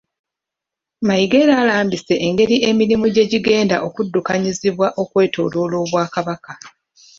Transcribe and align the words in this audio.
Mayiga 1.07 1.35
era 1.43 1.53
alambise 1.63 2.13
engeri 2.27 2.55
emirimu 2.69 3.05
gyegigenda 3.15 3.75
okuddukanyizibwamu 3.87 4.95
okwetooloola 5.03 5.75
Obwakabaka. 5.83 6.53